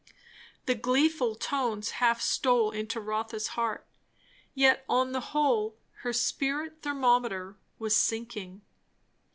[0.65, 3.85] The gleeful tones half stole into Rotha's heart;
[4.55, 8.63] yet on the whole her spirit thermometer was sinking.